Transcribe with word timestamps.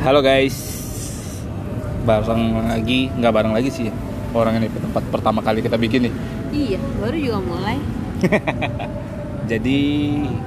Halo 0.00 0.24
guys, 0.24 0.56
bareng 2.08 2.72
lagi, 2.72 3.12
nggak 3.20 3.32
bareng 3.36 3.52
lagi 3.52 3.68
sih. 3.68 3.92
Orang 4.32 4.56
ini 4.56 4.72
tempat 4.72 5.04
pertama 5.12 5.44
kali 5.44 5.60
kita 5.60 5.76
bikin 5.76 6.08
nih. 6.08 6.14
Iya, 6.56 6.80
baru 7.04 7.16
juga 7.20 7.38
mulai. 7.44 7.76
Jadi 9.52 9.80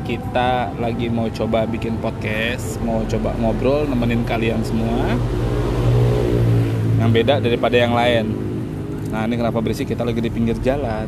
kita 0.10 0.74
lagi 0.82 1.06
mau 1.14 1.30
coba 1.30 1.70
bikin 1.70 2.02
podcast, 2.02 2.82
mau 2.82 3.06
coba 3.06 3.38
ngobrol 3.38 3.86
nemenin 3.86 4.26
kalian 4.26 4.66
semua. 4.66 5.22
Yang 6.98 7.10
beda 7.14 7.38
daripada 7.38 7.78
yang 7.78 7.94
lain. 7.94 8.34
Nah 9.14 9.30
ini 9.30 9.38
kenapa 9.38 9.62
berisik? 9.62 9.86
Kita 9.86 10.02
lagi 10.02 10.18
di 10.18 10.34
pinggir 10.34 10.58
jalan, 10.66 11.06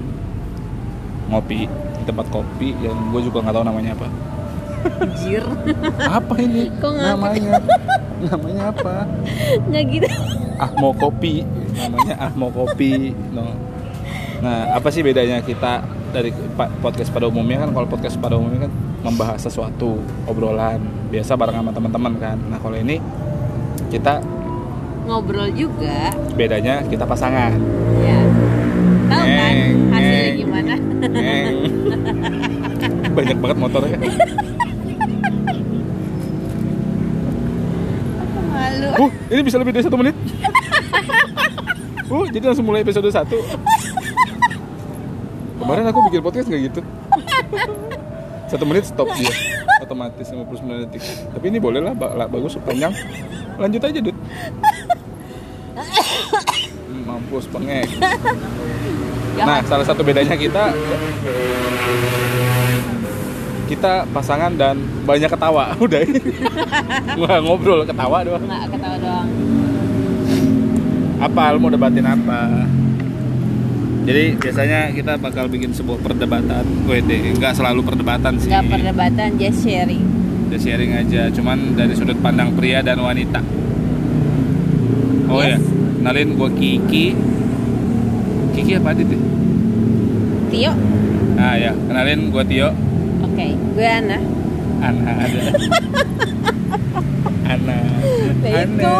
ngopi 1.34 1.66
di 1.66 2.04
tempat 2.06 2.30
kopi 2.30 2.78
yang 2.78 3.10
gue 3.10 3.26
juga 3.26 3.42
nggak 3.42 3.58
tahu 3.58 3.66
namanya 3.66 3.98
apa. 3.98 4.35
Anjir. 4.86 5.44
Apa 6.00 6.34
ini? 6.40 6.70
Kok 6.82 6.92
namanya? 6.94 7.60
namanya 8.26 8.64
apa? 8.72 9.06
Nggak 9.70 9.84
gitu. 9.92 10.10
Ahmo 10.56 10.96
Kopi 10.96 11.44
namanya 11.76 12.16
Ahmo 12.32 12.48
Kopi 12.48 13.12
no. 13.36 13.52
nah 14.40 14.76
apa 14.76 14.88
sih 14.92 15.04
bedanya 15.04 15.44
kita 15.44 15.84
dari 16.12 16.32
podcast 16.80 17.12
pada 17.12 17.28
umumnya 17.28 17.60
kan 17.60 17.76
kalau 17.76 17.88
podcast 17.88 18.16
pada 18.16 18.40
umumnya 18.40 18.68
kan 18.68 18.74
membahas 19.04 19.44
sesuatu 19.44 20.00
obrolan 20.28 20.80
biasa 21.12 21.36
bareng 21.36 21.60
sama 21.60 21.72
teman-teman 21.76 22.14
kan 22.20 22.38
nah 22.48 22.58
kalau 22.60 22.80
ini 22.80 23.00
kita 23.92 24.24
Ngobrol 25.06 25.54
juga. 25.54 26.10
bedanya 26.34 26.82
kita 26.88 27.06
pasangan 27.06 27.54
Ya. 28.02 28.20
Tahu 29.06 29.26
kan 29.28 29.56
hasilnya 29.94 30.32
gimana? 30.34 30.74
Ngeng. 31.14 31.58
banyak 33.18 33.38
banget 33.38 33.58
motornya 33.60 33.98
uh 38.96 39.10
ini 39.30 39.42
bisa 39.44 39.58
lebih 39.60 39.74
dari 39.76 39.84
satu 39.84 39.98
menit? 40.00 40.16
Uh 42.06 42.26
jadi 42.30 42.54
langsung 42.54 42.66
mulai 42.66 42.82
episode 42.86 43.10
1 43.10 43.26
kemarin 45.60 45.86
aku 45.90 46.00
bikin 46.12 46.22
podcast 46.22 46.46
nggak 46.46 46.62
gitu? 46.70 46.82
Satu 48.46 48.64
menit 48.70 48.86
stop 48.86 49.10
dia. 49.18 49.34
Otomatis 49.82 50.30
59 50.30 50.86
detik. 50.86 51.02
Tapi 51.34 51.46
ini 51.50 51.58
boleh 51.58 51.82
lah, 51.82 51.98
ba- 51.98 52.14
lah, 52.14 52.30
bagus 52.30 52.54
panjang. 52.62 52.94
Lanjut 53.58 53.82
aja 53.82 54.00
dud 54.00 54.14
Hmm, 56.86 57.04
mampus 57.04 57.52
pengek 57.52 57.88
nah 59.36 59.60
salah 59.68 59.84
satu 59.84 60.00
bedanya 60.00 60.40
kita 60.40 60.72
kita 63.66 64.06
pasangan 64.10 64.54
dan 64.54 64.78
banyak 65.04 65.28
ketawa. 65.28 65.74
Udah 65.84 66.02
nggak 67.16 67.40
ngobrol 67.42 67.82
ketawa 67.84 68.22
doang. 68.22 68.44
Nggak 68.44 68.66
ketawa 68.72 68.98
doang. 68.98 69.28
apa 71.16 71.56
lu 71.56 71.58
mau 71.58 71.72
debatin 71.72 72.06
apa? 72.06 72.68
Jadi 74.06 74.38
biasanya 74.38 74.94
kita 74.94 75.18
bakal 75.18 75.50
bikin 75.50 75.74
sebuah 75.74 75.98
perdebatan. 75.98 76.62
WD 76.86 77.42
nggak 77.42 77.58
selalu 77.58 77.82
perdebatan 77.82 78.38
sih. 78.38 78.52
Nggak 78.52 78.70
perdebatan, 78.70 79.28
just 79.42 79.66
sharing. 79.66 80.06
Udah 80.46 80.60
sharing 80.62 80.94
aja. 80.94 81.34
Cuman 81.34 81.74
dari 81.74 81.98
sudut 81.98 82.20
pandang 82.22 82.54
pria 82.54 82.86
dan 82.86 83.02
wanita. 83.02 83.42
Oh 85.26 85.42
ya 85.42 85.58
Yes. 85.58 85.66
kenalin 85.98 86.38
gue 86.38 86.50
Kiki. 86.54 87.06
Kiki 88.54 88.72
apa 88.78 88.94
Adit 88.94 89.10
ya? 89.10 89.20
Tio, 90.46 90.72
nah 91.34 91.58
ya. 91.58 91.74
Kenalin 91.74 92.30
gue 92.30 92.44
Tio. 92.46 92.70
Gue 93.76 93.84
Ana. 93.86 94.18
Ana 94.80 95.12
ada 95.20 95.40
Ana 97.54 97.76
Ana 97.76 98.34
Bego. 98.40 98.98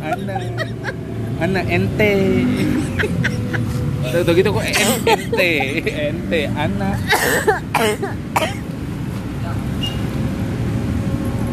Ana 0.00 0.34
Ana 1.40 1.60
ente 1.64 2.12
Tuh, 4.10 4.32
gitu 4.34 4.50
kok 4.50 4.64
en- 4.64 5.02
ente 5.06 5.50
ente 5.86 6.40
Ana 6.52 6.90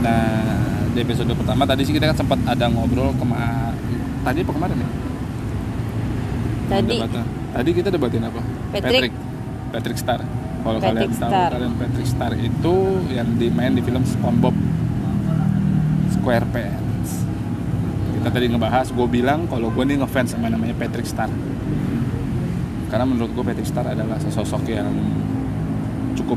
Nah 0.02 0.58
di 0.92 1.00
episode 1.00 1.32
pertama 1.32 1.64
tadi 1.64 1.86
sih 1.86 1.94
kita 1.94 2.10
kan 2.10 2.18
sempat 2.18 2.40
ada 2.44 2.66
ngobrol 2.68 3.14
kema 3.16 3.72
tadi 4.26 4.42
apa 4.42 4.52
kemarin 4.52 4.76
ya? 4.76 4.90
Tadi 6.68 6.96
Debatnya. 6.98 7.24
Tadi 7.54 7.70
kita 7.72 7.88
debatin 7.88 8.24
apa? 8.26 8.42
Patrick. 8.74 9.14
Patrick 9.72 9.98
Star. 9.98 10.20
Kalau 10.68 10.80
kalian 10.84 11.12
tahu 11.16 11.32
Star. 11.32 11.50
kalian 11.56 11.74
Patrick 11.80 12.08
Star 12.12 12.32
itu 12.36 12.76
yang 13.08 13.40
dimain 13.40 13.72
di 13.72 13.80
film 13.80 14.04
SpongeBob 14.04 14.52
SquarePants. 16.12 17.24
Kita 18.20 18.28
tadi 18.28 18.52
ngebahas, 18.52 18.92
gue 18.92 19.08
bilang 19.08 19.48
kalau 19.48 19.72
gue 19.72 19.84
nih 19.88 20.04
ngefans 20.04 20.36
sama 20.36 20.52
namanya 20.52 20.76
Patrick 20.76 21.08
Star. 21.08 21.32
Karena 22.92 23.08
menurut 23.08 23.32
gue 23.32 23.44
Patrick 23.48 23.64
Star 23.64 23.88
adalah 23.88 24.20
sosok 24.20 24.68
yang 24.68 24.92
cukup 26.20 26.36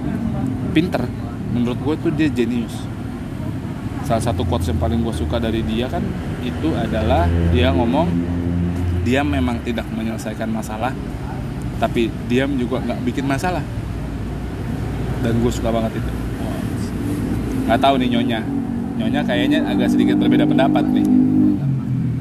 pinter. 0.71 1.03
Menurut 1.51 1.83
gue 1.83 1.95
tuh 1.99 2.13
dia 2.15 2.31
jenius. 2.31 2.87
Salah 4.07 4.23
satu 4.23 4.47
quotes 4.47 4.71
yang 4.71 4.79
paling 4.79 5.03
gue 5.03 5.15
suka 5.15 5.43
dari 5.43 5.67
dia 5.67 5.91
kan 5.91 6.07
itu 6.47 6.71
adalah 6.79 7.27
dia 7.51 7.75
ngomong 7.75 8.07
dia 9.03 9.27
memang 9.27 9.59
tidak 9.67 9.91
menyelesaikan 9.91 10.47
masalah 10.47 10.95
tapi 11.81 12.13
diam 12.29 12.55
juga 12.61 12.79
nggak 12.85 13.01
bikin 13.09 13.25
masalah 13.25 13.65
dan 15.21 15.33
gue 15.37 15.53
suka 15.53 15.69
banget 15.69 16.01
itu. 16.01 16.11
Nggak 17.69 17.81
tahu 17.87 17.95
nih 18.01 18.09
nyonya. 18.19 18.41
Nyonya 18.99 19.21
kayaknya 19.25 19.59
agak 19.69 19.89
sedikit 19.93 20.17
berbeda 20.19 20.49
pendapat 20.49 20.85
nih. 20.91 21.07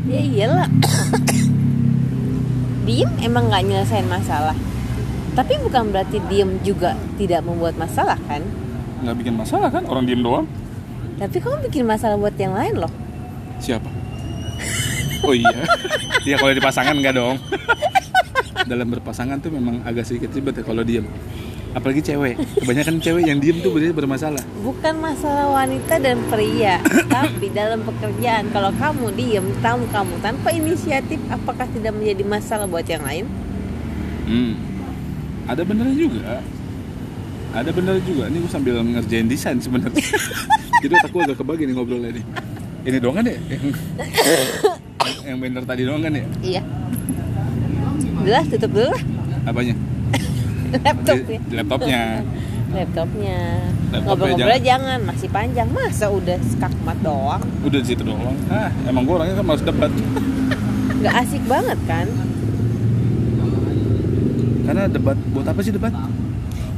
Ya 0.09 0.21
iyalah. 0.21 0.69
diem 2.85 3.11
emang 3.23 3.49
nggak 3.49 3.63
nyelesain 3.65 4.07
masalah. 4.07 4.55
Tapi 5.33 5.53
bukan 5.63 5.95
berarti 5.95 6.19
diem 6.27 6.59
juga 6.61 6.93
tidak 7.15 7.41
membuat 7.47 7.79
masalah 7.79 8.19
kan? 8.27 8.43
nggak 8.99 9.15
bikin 9.15 9.35
masalah 9.39 9.71
kan? 9.71 9.87
Orang 9.87 10.03
diem 10.03 10.19
doang. 10.19 10.43
Tapi 11.15 11.39
kamu 11.39 11.71
bikin 11.71 11.83
masalah 11.87 12.19
buat 12.19 12.35
yang 12.35 12.55
lain 12.55 12.75
loh. 12.79 12.91
siapa? 13.59 13.87
Oh 15.23 15.35
iya. 15.35 15.67
Dia 16.23 16.35
kalau 16.39 16.51
di 16.51 16.63
pasangan 16.63 16.95
nggak 16.95 17.15
dong. 17.15 17.39
Dalam 18.67 18.87
berpasangan 18.91 19.39
tuh 19.39 19.51
memang 19.51 19.81
agak 19.87 20.03
sedikit 20.03 20.29
ribet 20.35 20.59
ya 20.59 20.63
kalau 20.67 20.83
diem 20.83 21.07
apalagi 21.77 22.01
cewek 22.01 22.35
kebanyakan 22.61 22.95
cewek 22.97 23.23
yang 23.29 23.37
diem 23.37 23.61
tuh 23.61 23.69
berarti 23.69 23.93
bermasalah 23.93 24.43
Bukan 24.59 24.99
masalah 24.99 25.47
wanita 25.55 26.03
dan 26.03 26.19
pria, 26.27 26.83
tapi 27.13 27.47
dalam 27.55 27.79
pekerjaan 27.87 28.51
kalau 28.51 28.75
kamu 28.75 29.07
diem, 29.15 29.45
tamu 29.63 29.87
kamu 29.87 30.13
tanpa 30.19 30.51
inisiatif, 30.51 31.15
apakah 31.31 31.63
tidak 31.71 31.95
menjadi 31.95 32.23
masalah 32.27 32.67
buat 32.67 32.83
yang 32.83 33.01
lain? 33.07 33.25
Hmm. 34.27 34.53
Ada 35.47 35.63
benernya 35.63 35.95
juga. 35.95 36.43
Ada 37.55 37.71
bener 37.73 37.97
juga. 38.05 38.29
Ini 38.29 38.37
gue 38.45 38.51
sambil 38.51 38.77
ngerjain 38.83 39.25
desain 39.25 39.57
sebenarnya. 39.57 40.05
Jadi 40.85 40.93
gue 40.93 41.21
agak 41.23 41.37
kebagi 41.39 41.63
nih 41.65 41.73
ngobrolnya 41.73 42.11
nih. 42.13 42.25
Ini 42.85 42.97
doang 43.01 43.17
kan 43.17 43.25
ya? 43.25 43.39
Yang, 43.49 43.63
yang 45.33 45.37
bener 45.41 45.63
tadi 45.65 45.81
doang 45.87 46.01
kan 46.05 46.13
ya? 46.13 46.25
Iya. 46.43 46.61
Udah, 48.19 48.43
tutup 48.51 48.71
dulu 48.75 48.91
Apanya? 49.47 49.73
laptopnya. 50.85 51.39
Di 51.49 51.55
laptopnya. 51.55 52.01
Laptopnya. 52.69 53.65
Laptopnya 53.89 54.05
Ngobrol-ngobrol 54.05 54.61
jangan, 54.61 54.99
masih 55.01 55.27
panjang. 55.33 55.67
Masa 55.73 56.05
udah 56.13 56.37
skakmat 56.37 56.97
doang? 57.01 57.41
Udah 57.65 57.81
situ 57.81 58.05
doang. 58.05 58.37
Ah, 58.45 58.69
emang 58.85 59.09
gue 59.09 59.15
orangnya 59.17 59.41
kan 59.41 59.45
malas 59.49 59.65
debat. 59.65 59.89
Nggak 61.01 61.15
asik 61.25 61.43
banget 61.49 61.79
kan? 61.89 62.07
Karena 64.69 64.85
debat 64.85 65.17
buat 65.33 65.49
apa 65.49 65.59
sih 65.65 65.73
debat? 65.73 65.89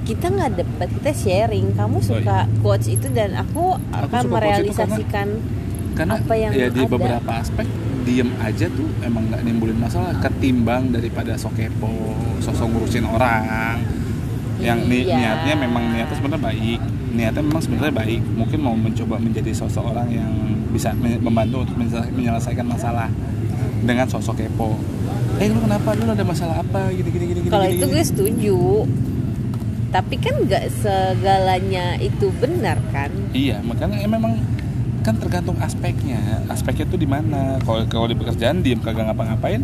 Kita 0.07 0.31
nggak 0.31 0.51
debat, 0.63 0.87
kita 0.87 1.11
sharing. 1.11 1.75
Kamu 1.75 1.99
suka 1.99 2.47
quotes 2.63 2.87
itu 2.87 3.11
dan 3.11 3.35
aku 3.35 3.75
akan 3.91 4.07
quotes 4.07 4.23
itu 4.23 4.31
merealisasikan 4.31 5.27
Karena 5.27 5.60
Apa 6.07 6.33
yang 6.33 6.51
ya 6.51 6.67
di 6.67 6.81
ada? 6.81 6.89
beberapa 6.89 7.31
aspek 7.35 7.67
diem 8.01 8.29
aja 8.37 8.65
tuh 8.67 8.89
emang 8.99 9.27
nggak 9.27 9.41
nimbulin 9.43 9.77
masalah 9.77 10.17
ketimbang 10.17 10.89
daripada 10.89 11.35
sok 11.35 11.53
kepo, 11.53 11.91
sosok 12.39 12.65
ngurusin 12.67 13.05
orang 13.05 13.77
yang 14.57 14.81
ni- 14.83 15.03
Iya. 15.03 15.17
niatnya 15.37 15.53
memang 15.59 15.83
niatnya 15.89 16.15
sebenarnya 16.15 16.41
baik 16.43 16.79
niatnya 17.11 17.41
memang 17.41 17.59
sebenarnya 17.59 17.93
baik 17.95 18.21
mungkin 18.31 18.59
mau 18.59 18.73
mencoba 18.73 19.17
menjadi 19.17 19.51
sosok 19.51 19.83
orang 19.87 20.07
yang 20.09 20.31
bisa 20.69 20.93
me- 20.93 21.19
membantu 21.19 21.61
untuk 21.61 21.75
menyelesa- 21.75 22.09
menyelesaikan 22.09 22.63
masalah 22.63 23.09
dengan 23.81 24.05
sosok 24.05 24.37
kepo 24.39 24.77
eh 25.37 25.45
lu 25.47 25.57
kenapa 25.59 25.93
lu 25.93 26.05
ada 26.07 26.21
masalah 26.23 26.55
apa 26.57 26.89
gini 26.89 27.09
gini 27.09 27.25
gini 27.31 27.39
Kalau 27.47 27.65
itu 27.67 27.81
gini. 27.81 27.91
gue 27.91 28.03
setuju. 28.03 28.57
Tapi 29.89 30.15
kan 30.15 30.35
nggak 30.39 30.65
segalanya 30.77 31.97
itu 31.97 32.31
benar 32.33 32.79
kan? 32.91 33.11
Iya, 33.31 33.59
makanya 33.59 33.97
ya 33.97 34.07
memang 34.07 34.39
kan 35.01 35.17
tergantung 35.17 35.57
aspeknya. 35.61 36.45
Aspeknya 36.47 36.85
tuh 36.85 36.97
di 37.01 37.09
mana. 37.09 37.57
Kalau 37.61 37.85
kalau 37.89 38.07
di 38.09 38.15
pekerjaan 38.17 38.61
diem 38.61 38.79
kagak 38.79 39.09
ngapa-ngapain, 39.09 39.61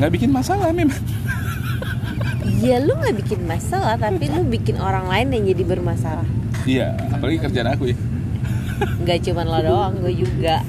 nggak 0.00 0.12
bikin 0.12 0.30
masalah 0.30 0.70
memang. 0.70 0.96
Iya 2.64 2.80
lu 2.80 2.96
nggak 2.96 3.16
bikin 3.24 3.40
masalah 3.44 3.96
tapi 4.00 4.28
lu 4.28 4.44
bikin 4.48 4.80
orang 4.80 5.08
lain 5.08 5.32
yang 5.32 5.44
jadi 5.52 5.64
bermasalah. 5.64 6.24
Iya, 6.64 6.96
apalagi 7.12 7.44
kerjaan 7.44 7.76
aku 7.76 7.92
ya. 7.92 7.96
nggak 9.04 9.18
cuman 9.30 9.46
lo 9.46 9.60
doang 9.62 9.94
gue 10.02 10.14
juga 10.14 10.64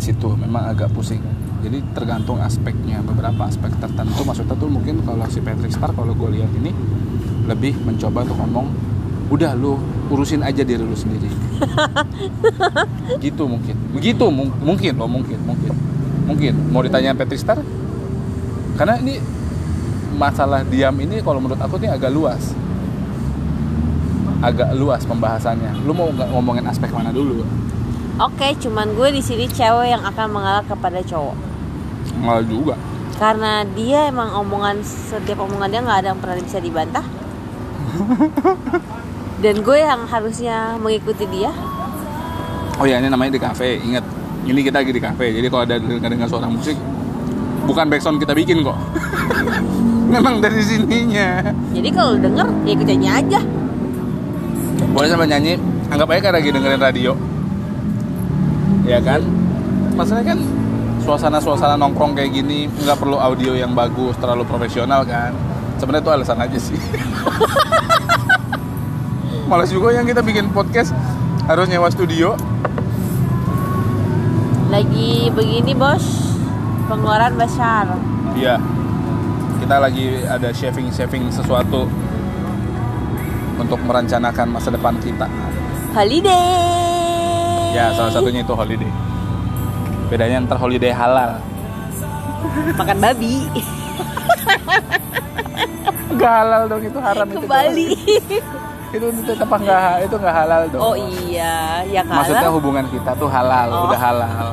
situ 0.00 0.28
memang 0.38 0.72
agak 0.72 0.88
pusing 0.94 1.20
jadi 1.60 1.84
tergantung 1.92 2.40
aspeknya 2.40 3.04
beberapa 3.04 3.44
aspek 3.44 3.68
tertentu 3.76 4.24
maksudnya 4.24 4.56
tuh 4.56 4.70
mungkin 4.70 5.04
kalau 5.04 5.28
si 5.28 5.44
Patrick 5.44 5.74
Star 5.74 5.92
kalau 5.92 6.16
gue 6.16 6.40
lihat 6.40 6.50
ini 6.56 6.72
lebih 7.44 7.76
mencoba 7.84 8.24
untuk 8.24 8.38
ngomong 8.40 8.66
udah 9.30 9.54
lu 9.54 9.78
urusin 10.10 10.42
aja 10.42 10.66
diri 10.66 10.82
lu 10.82 10.92
sendiri. 10.92 11.30
Gitu 13.24 13.46
mungkin. 13.46 13.78
Begitu 13.94 14.26
mung- 14.26 14.58
mungkin 14.58 14.92
loh 14.98 15.06
mungkin 15.06 15.38
mungkin. 15.46 15.72
Mungkin. 16.26 16.54
Mau 16.70 16.82
ditanya 16.82 17.14
Patrick 17.14 17.38
Star? 17.38 17.62
Karena 18.74 18.98
ini 18.98 19.22
masalah 20.18 20.66
diam 20.66 20.94
ini 20.98 21.22
kalau 21.22 21.38
menurut 21.38 21.62
aku 21.62 21.78
nih 21.78 21.94
agak 21.94 22.10
luas. 22.10 22.54
Agak 24.42 24.74
luas 24.74 25.06
pembahasannya. 25.06 25.86
Lu 25.86 25.94
mau 25.94 26.10
nggak 26.10 26.28
ngomongin 26.28 26.66
aspek 26.66 26.90
mana 26.90 27.14
dulu? 27.14 27.46
Oke 28.20 28.52
cuman 28.58 28.92
gue 28.92 29.14
di 29.14 29.22
sini 29.22 29.46
cewek 29.46 29.94
yang 29.94 30.02
akan 30.02 30.26
mengalah 30.28 30.64
kepada 30.66 31.00
cowok. 31.00 31.36
Nggak 32.20 32.40
juga. 32.50 32.74
Karena 33.16 33.62
dia 33.68 34.08
emang 34.08 34.32
omongan 34.32 34.80
setiap 34.82 35.44
omongan 35.44 35.68
dia 35.70 35.80
nggak 35.84 35.98
ada 36.02 36.08
yang 36.16 36.20
pernah 36.24 36.40
bisa 36.40 36.56
dibantah 36.56 37.04
dan 39.40 39.64
gue 39.64 39.78
yang 39.80 40.04
harusnya 40.04 40.76
mengikuti 40.76 41.24
dia 41.28 41.52
Oh 42.80 42.88
ya 42.88 42.96
ini 42.96 43.12
namanya 43.12 43.36
di 43.36 43.42
kafe. 43.44 43.76
Ingat, 43.76 44.00
ini 44.48 44.64
kita 44.64 44.80
lagi 44.80 44.88
di 44.88 45.04
kafe. 45.04 45.36
Jadi 45.36 45.52
kalau 45.52 45.68
ada 45.68 45.76
dengar 45.76 46.08
dengar 46.08 46.32
suara 46.32 46.48
musik, 46.48 46.72
bukan 47.68 47.92
backsound 47.92 48.16
kita 48.16 48.32
bikin 48.32 48.64
kok. 48.64 48.72
Memang 50.16 50.40
dari 50.40 50.64
sininya. 50.64 51.44
jadi 51.76 51.88
kalau 51.92 52.16
denger 52.16 52.48
ya 52.66 52.70
ikut 52.74 52.86
nyanyi 52.88 53.08
aja 53.14 53.40
Boleh 54.96 55.12
sambil 55.12 55.28
nyanyi. 55.28 55.60
Anggap 55.92 56.08
aja 56.08 56.20
kayak 56.24 56.34
lagi 56.40 56.48
dengerin 56.56 56.80
radio. 56.80 57.12
Ya 58.88 58.96
kan? 59.04 59.28
Masalahnya 59.92 60.32
kan 60.32 60.40
suasana-suasana 61.04 61.76
nongkrong 61.76 62.16
kayak 62.16 62.32
gini 62.32 62.64
nggak 62.64 62.96
perlu 62.96 63.20
audio 63.20 63.52
yang 63.60 63.76
bagus, 63.76 64.16
terlalu 64.16 64.48
profesional 64.48 65.04
kan. 65.04 65.36
Sebenarnya 65.76 66.00
itu 66.08 66.12
alasan 66.16 66.38
aja 66.40 66.56
sih. 66.58 66.80
Malas 69.50 69.74
juga 69.74 69.90
yang 69.90 70.06
kita 70.06 70.22
bikin 70.22 70.54
podcast 70.54 70.94
harus 71.50 71.66
nyewa 71.66 71.90
studio. 71.90 72.38
lagi 74.70 75.26
begini 75.34 75.74
bos 75.74 76.30
pengeluaran 76.86 77.34
besar 77.34 77.90
Iya. 78.38 78.54
Kita 79.58 79.82
lagi 79.82 80.22
ada 80.22 80.54
shaving-shaving 80.54 81.26
sesuatu 81.34 81.90
untuk 83.58 83.82
merencanakan 83.82 84.54
masa 84.54 84.70
depan 84.70 84.94
kita. 85.02 85.26
holiday 85.90 87.74
Ya, 87.74 87.90
salah 87.98 88.14
satunya 88.14 88.46
itu 88.46 88.54
holiday. 88.54 88.86
Bedanya 90.06 90.46
ntar 90.46 90.62
holiday 90.62 90.94
halal. 90.94 91.42
makan 92.78 92.98
babi 93.02 93.50
Gak 96.14 96.34
halal 96.46 96.62
dong 96.70 96.82
itu 96.86 96.98
haram 97.02 97.26
ke 97.26 97.38
itu. 97.42 97.46
Bali 97.50 97.90
Itu 98.90 99.06
tetap 99.22 99.46
nggak 99.46 100.02
itu 100.02 100.14
nggak 100.14 100.34
halal 100.36 100.62
dong. 100.66 100.82
oh 100.82 100.94
iya 100.98 101.78
ya 101.86 102.02
Maksudnya 102.02 102.42
kalau 102.42 102.58
hubungan 102.58 102.84
kita 102.90 103.14
tuh 103.14 103.26
halal, 103.26 103.68
Oh. 103.70 103.86
udah 103.86 104.00
halal. 104.00 104.46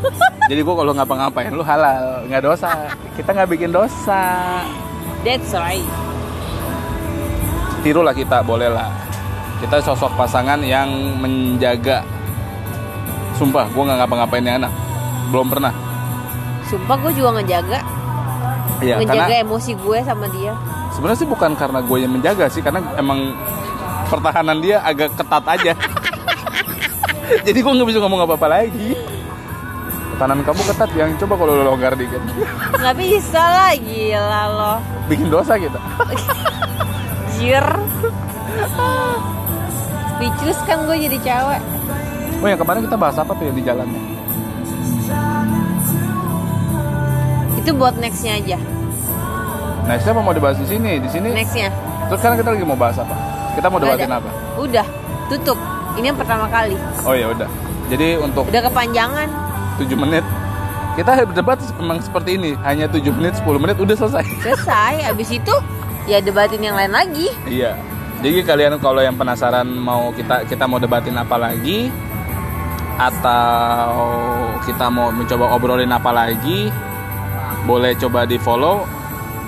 Jadi 0.45 0.61
gua 0.61 0.75
kalau 0.77 0.93
ngapa-ngapain 0.93 1.49
lu 1.49 1.61
halal, 1.61 2.21
nggak 2.25 2.41
dosa. 2.41 2.69
Kita 3.13 3.33
nggak 3.33 3.49
bikin 3.49 3.69
dosa. 3.69 4.21
that's 5.25 5.51
right 5.51 5.83
Tirulah 7.81 8.11
kita, 8.11 8.41
boleh 8.41 8.67
lah. 8.67 8.89
Kita 9.57 9.79
sosok 9.79 10.13
pasangan 10.13 10.59
yang 10.59 10.85
menjaga. 11.17 12.05
Sumpah, 13.33 13.65
gua 13.69 13.83
nggak 13.85 13.99
ngapa-ngapain 14.01 14.43
yang 14.43 14.57
anak. 14.61 14.73
Belum 15.27 15.47
pernah. 15.47 15.73
sumpah 16.63 16.99
gue 16.99 17.15
juga 17.15 17.39
ngejaga 17.39 17.79
Iya, 18.83 18.99
ngejaga 18.99 19.23
karena 19.23 19.35
emosi 19.39 19.71
gue 19.73 19.97
sama 20.03 20.27
dia 20.27 20.51
sebenarnya 20.91 21.15
sih 21.17 21.25
bukan 21.25 21.55
karena 21.55 21.79
gue 21.79 21.97
yang 21.97 22.11
menjaga 22.11 22.45
sih, 22.47 22.59
karena 22.59 22.83
emang 22.93 23.31
pertahanan 24.07 24.57
dia 24.59 24.79
agak 24.81 25.13
ketat 25.15 25.43
aja. 25.45 25.73
Jadi 27.45 27.57
gue 27.59 27.71
nggak 27.71 27.87
bisa 27.91 27.99
ngomong 27.99 28.23
apa-apa 28.23 28.47
lagi. 28.47 28.95
Pertahanan 30.15 30.41
kamu 30.41 30.61
ketat 30.73 30.89
yang 30.97 31.11
coba 31.19 31.33
kalau 31.37 31.53
lo 31.53 31.63
longgar 31.67 31.93
dikit, 31.93 32.17
nggak 32.73 32.95
bisa 32.97 33.37
lah 33.37 33.73
gila 33.77 34.43
lo 34.49 34.73
bikin 35.05 35.29
dosa 35.29 35.61
kita. 35.61 35.77
jir 37.37 37.67
speechless 40.17 40.59
kan 40.65 40.89
gue 40.89 40.97
jadi 41.05 41.17
cewek 41.21 41.61
Oh 42.41 42.47
yang 42.49 42.57
kemarin 42.57 42.81
kita 42.85 42.97
bahas 42.97 43.17
apa 43.21 43.29
tuh 43.37 43.45
ya 43.45 43.53
di 43.53 43.61
jalannya? 43.61 44.01
itu 47.57 47.71
buat 47.75 47.93
nextnya 48.01 48.41
aja 48.41 48.57
Nah, 49.87 49.95
siapa 50.03 50.19
mau 50.19 50.35
dibahas 50.35 50.59
di 50.59 50.67
sini? 50.67 50.99
Di 50.99 51.07
sini. 51.07 51.31
nextnya 51.31 51.71
Terus 52.11 52.19
sekarang 52.19 52.41
kita 52.41 52.49
lagi 52.51 52.65
mau 52.67 52.75
bahas 52.75 52.97
apa? 52.99 53.15
Kita 53.57 53.73
mau 53.73 53.81
debatin 53.81 54.05
apa? 54.13 54.29
udah 54.61 54.85
tutup 55.33 55.57
ini 55.97 56.13
yang 56.13 56.19
pertama 56.19 56.45
kali 56.45 56.77
Oh 57.01 57.17
ya 57.17 57.33
udah. 57.33 57.49
Jadi 57.89 58.21
untuk 58.21 58.45
udah 58.45 58.61
kepanjangan 58.69 59.27
7 59.81 59.97
menit 59.97 60.21
kita 60.97 61.29
berdebat 61.29 61.61
memang 61.77 62.01
seperti 62.01 62.41
ini, 62.41 62.57
hanya 62.65 62.89
7 62.89 63.05
menit, 63.13 63.37
10 63.37 63.61
menit 63.61 63.77
udah 63.77 63.93
selesai. 63.97 64.25
selesai 64.45 65.09
abis 65.09 65.29
itu 65.41 65.55
ya 66.05 66.21
debatin 66.21 66.61
yang 66.61 66.77
lain 66.77 66.93
lagi 66.93 67.33
Iya. 67.49 67.73
Jadi 68.17 68.41
kalian 68.41 68.81
kalau 68.81 69.01
yang 69.01 69.13
penasaran 69.13 69.65
mau 69.65 70.09
kita 70.09 70.45
kita 70.49 70.65
mau 70.65 70.81
debatin 70.81 71.13
apa 71.17 71.37
lagi 71.37 71.93
atau 72.97 73.93
kita 74.65 74.89
mau 74.89 75.13
mencoba 75.13 75.53
obrolin 75.53 75.93
apa 75.93 76.09
lagi, 76.09 76.73
boleh 77.69 77.93
coba 77.93 78.25
di 78.25 78.41
follow. 78.41 78.89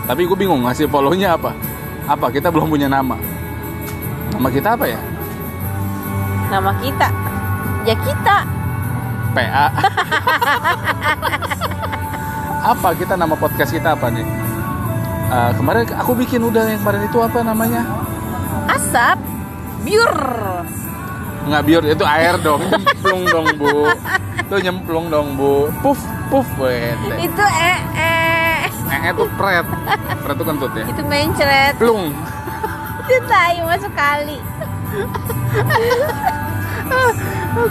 Tapi 0.05 0.21
gue 0.25 0.37
bingung 0.37 0.61
ngasih 0.65 0.85
follownya 0.85 1.33
apa? 1.33 1.57
Apa? 2.05 2.29
Kita 2.29 2.53
belum 2.53 2.69
punya 2.69 2.85
nama. 2.85 3.17
Nama 4.33 4.49
kita 4.49 4.69
apa 4.75 4.85
ya? 4.87 4.99
nama 6.49 6.73
kita 6.81 7.07
ya 7.85 7.93
kita 7.93 8.37
PA. 9.37 9.69
apa 12.73 12.89
kita 12.97 13.13
nama 13.13 13.37
podcast 13.37 13.69
kita 13.69 13.93
apa 13.93 14.09
nih? 14.09 14.25
Eh, 15.29 15.51
kemarin 15.53 15.85
aku 15.93 16.17
bikin 16.17 16.41
udah 16.41 16.65
yang 16.65 16.81
kemarin 16.81 17.05
itu 17.05 17.17
apa 17.21 17.45
namanya? 17.45 17.85
asap 18.69 19.21
biur 19.85 20.13
Nggak 21.39 21.63
biar 21.65 21.83
itu 21.87 22.05
air 22.05 22.35
dong, 22.41 22.61
nyemplung 22.61 23.21
dong 23.25 23.47
bu. 23.57 23.89
Itu 24.43 24.55
nyemplung 24.59 25.05
dong 25.09 25.27
bu. 25.33 25.69
Puff 25.81 25.97
puff 26.29 26.45
wete. 26.57 27.13
itu 27.21 27.43
eh 27.45 27.79
eh 27.93 28.65
Eh 28.89 29.13
itu 29.13 29.23
pret. 29.33 29.65
Pret 30.19 30.35
itu 30.35 30.45
kentut 30.45 30.71
ya. 30.73 30.85
itu 30.85 31.01
mencret 31.05 31.73
Plung. 31.77 32.09
Itu 33.09 33.17
tai 33.25 33.57
masuk 33.65 33.89
kali 33.97 34.37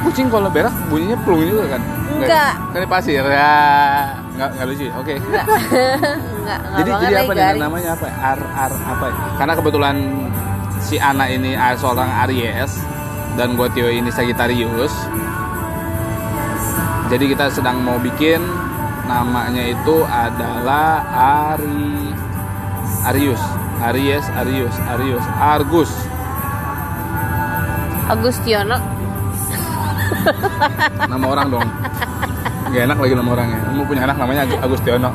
Kucing 0.02 0.26
kalau 0.28 0.50
berak 0.50 0.74
bunyinya 0.90 1.16
plung 1.22 1.46
juga 1.46 1.78
kan? 1.78 1.82
Enggak. 2.12 2.52
Kan 2.74 2.80
di 2.82 2.88
pasir 2.90 3.24
ya. 3.24 3.56
Nggak 4.34 4.48
nggak 4.58 4.66
lucu. 4.68 4.86
Oke. 4.98 5.14
enggak 5.16 5.46
enggak 5.46 6.58
enggak 6.60 6.60
Jadi 6.76 6.90
jadi 6.90 7.14
apa 7.22 7.32
nih 7.32 7.62
namanya 7.62 7.90
apa? 7.94 8.06
Ar 8.10 8.40
ar 8.42 8.72
apa? 8.74 9.04
ya? 9.08 9.16
Karena 9.38 9.52
kebetulan 9.54 9.96
si 10.82 10.96
Ana 10.98 11.26
ini 11.30 11.54
ah, 11.54 11.74
seorang 11.78 12.10
Aries 12.26 12.72
dan 13.38 13.54
gue 13.54 13.68
Tio 13.72 13.88
ini 13.88 14.10
Sagittarius. 14.10 14.92
Jadi 17.08 17.24
kita 17.32 17.48
sedang 17.48 17.80
mau 17.80 17.96
bikin 17.96 18.42
namanya 19.08 19.64
itu 19.64 20.04
adalah 20.04 21.00
Ari 21.48 22.12
Arius, 23.08 23.40
Aries, 23.80 24.26
Arius, 24.34 24.74
Arius, 24.88 25.24
Argus. 25.38 25.90
Agustiono 28.08 28.78
Nama 31.04 31.24
orang 31.24 31.46
dong. 31.48 31.68
Gak 32.68 32.82
enak 32.84 32.98
lagi 32.98 33.14
nama 33.14 33.30
orangnya. 33.32 33.58
Mau 33.70 33.84
punya 33.84 34.04
anak 34.04 34.16
namanya 34.16 34.44
Ag- 34.44 34.60
Agustiono. 34.62 35.10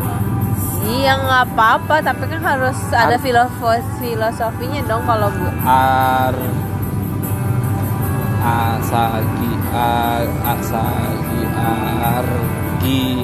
iya 0.84 1.16
nggak 1.16 1.44
apa-apa 1.50 2.04
tapi 2.04 2.28
kan 2.28 2.44
harus 2.44 2.76
ada 2.92 3.16
Ar- 3.16 3.24
filosofi 3.24 3.80
filosofinya 4.04 4.84
dong 4.84 5.08
kalau 5.08 5.32
gue 5.32 5.52
Ar 5.64 6.36
Asagi 8.44 9.54
Ar 9.72 10.28
Asagi 10.44 11.42
Argi 12.04 13.24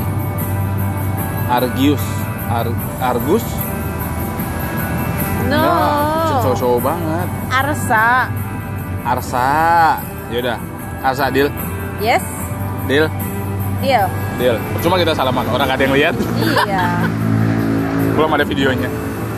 Argius 1.51 2.05
Ar, 2.47 2.71
Argus 3.03 3.43
no. 5.49 5.63
Enggak, 6.39 6.55
cowok 6.55 6.79
banget. 6.81 7.27
Arsa. 7.49 8.07
Arsa. 9.03 9.49
Yaudah. 10.29 10.57
Arsa 11.01 11.25
deal 11.33 11.49
yes. 12.03 12.23
Deal 12.85 13.05
iya. 13.81 14.05
Deal 14.37 14.57
Cuma 14.79 14.95
kita 15.01 15.11
salaman. 15.17 15.45
Orang 15.49 15.67
gak 15.67 15.77
ada 15.79 15.83
yang 15.83 15.95
lihat. 15.95 16.15
Iya. 16.67 16.85
Belum 18.15 18.29
ada 18.35 18.45
videonya. 18.45 18.89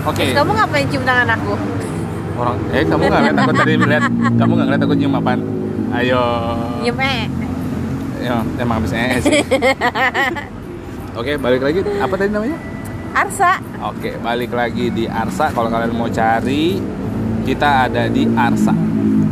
Oke. 0.06 0.26
Terus 0.26 0.38
kamu 0.38 0.52
ngapain 0.58 0.86
cium 0.90 1.04
tangan 1.06 1.30
aku? 1.38 1.54
Orang 2.42 2.56
Eh 2.74 2.82
kamu 2.82 3.02
gak 3.06 3.22
lihat 3.22 3.38
Aku 3.38 3.54
tadi 3.54 3.74
lihat 3.78 4.04
Kamu 4.40 4.52
gak 4.58 4.66
ngeliat 4.66 4.82
aku 4.82 4.94
nyium 4.98 5.14
apaan? 5.14 5.40
Ayo. 5.92 6.24
Diem 6.82 7.00
eh. 7.00 7.22
Ya, 8.22 8.38
emang 8.62 8.78
habis 8.80 8.94
ee 8.94 9.18
sih. 9.18 9.42
Oke, 11.20 11.36
balik 11.42 11.66
lagi. 11.66 11.82
Apa 11.82 12.14
tadi 12.16 12.30
namanya? 12.30 12.58
Arsa. 13.12 13.60
Oke, 13.84 14.16
balik 14.18 14.52
lagi 14.52 14.88
di 14.90 15.06
Arsa. 15.06 15.52
Kalau 15.52 15.68
kalian 15.68 15.92
mau 15.92 16.08
cari, 16.08 16.80
kita 17.44 17.90
ada 17.90 18.08
di 18.08 18.24
Arsa 18.32 18.72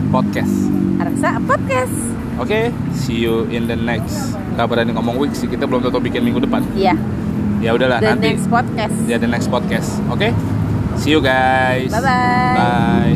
Podcast. 0.10 0.56
Arsa 1.00 1.40
podcast. 1.44 1.96
Oke, 2.40 2.72
see 2.92 3.20
you 3.20 3.48
in 3.52 3.68
the 3.68 3.76
next. 3.76 4.36
Gak 4.56 4.68
berani 4.68 4.92
ngomong 4.92 5.16
week 5.20 5.36
sih, 5.36 5.48
kita 5.48 5.64
belum 5.64 5.84
tentu 5.84 6.00
bikin 6.00 6.24
minggu 6.24 6.44
depan. 6.44 6.64
Iya. 6.76 6.96
Ya 7.60 7.76
udahlah, 7.76 8.00
The 8.00 8.16
nanti 8.16 8.36
next 8.36 8.48
podcast. 8.48 8.96
ya 9.08 9.20
the 9.20 9.28
next 9.28 9.48
podcast. 9.52 10.00
Oke, 10.08 10.32
see 10.96 11.12
you 11.12 11.20
guys. 11.20 11.92
Bye-bye. 11.92 12.56
Bye. 12.56 13.16